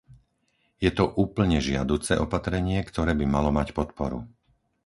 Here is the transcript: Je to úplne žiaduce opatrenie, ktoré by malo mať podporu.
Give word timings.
Je 0.85 0.89
to 0.97 1.05
úplne 1.25 1.57
žiaduce 1.67 2.13
opatrenie, 2.25 2.79
ktoré 2.89 3.11
by 3.19 3.25
malo 3.35 3.49
mať 3.57 3.67
podporu. 3.77 4.19